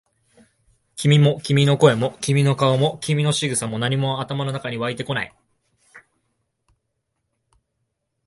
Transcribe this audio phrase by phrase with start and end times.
[0.95, 5.35] 君も、君の声も、君の顔も、君の仕草も、何も頭の中に湧いてこない。